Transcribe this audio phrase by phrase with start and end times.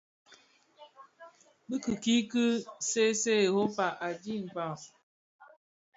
[1.67, 1.93] Bi ki
[2.31, 2.45] ki
[2.89, 4.75] see see Europa, adhi kpaa,